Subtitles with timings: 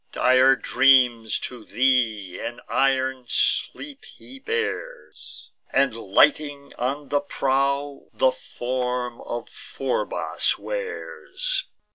[0.11, 8.31] Dire dreams to thee, and iron sleep, he bears; And, lighting on thy prow, the
[8.31, 11.65] form of Phorbas wears.